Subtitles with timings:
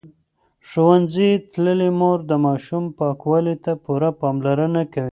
[0.67, 4.99] ښوونځې تللې مور د ماشوم پاکوالي ته پوره پاملرنه کوي.